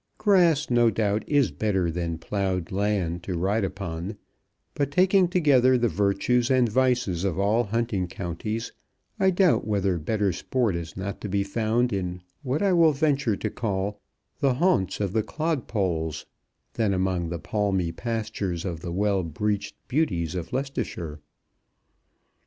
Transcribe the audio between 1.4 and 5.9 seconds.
better than ploughed land to ride upon; but, taking together the